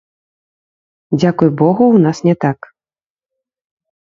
Дзякуй 1.19 1.49
богу, 1.63 1.83
у 1.99 2.01
нас 2.07 2.17
не 2.29 2.35
так. 2.47 2.59